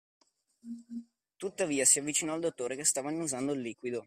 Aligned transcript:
Tuttavia, 1.37 1.85
si 1.85 1.99
avvicinò 1.99 2.33
al 2.33 2.39
dottore, 2.39 2.75
che 2.75 2.83
stava 2.85 3.09
annusando 3.09 3.53
il 3.53 3.61
liquido. 3.61 3.99